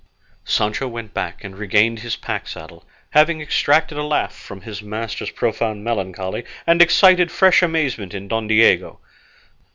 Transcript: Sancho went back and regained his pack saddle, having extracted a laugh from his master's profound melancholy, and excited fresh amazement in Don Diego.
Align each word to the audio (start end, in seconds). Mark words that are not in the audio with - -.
Sancho 0.45 0.87
went 0.87 1.13
back 1.13 1.43
and 1.43 1.55
regained 1.59 1.99
his 1.99 2.15
pack 2.15 2.47
saddle, 2.47 2.83
having 3.11 3.39
extracted 3.39 3.99
a 3.99 4.03
laugh 4.03 4.33
from 4.35 4.61
his 4.61 4.81
master's 4.81 5.29
profound 5.29 5.83
melancholy, 5.83 6.43
and 6.65 6.81
excited 6.81 7.31
fresh 7.31 7.61
amazement 7.61 8.15
in 8.15 8.27
Don 8.27 8.47
Diego. 8.47 8.99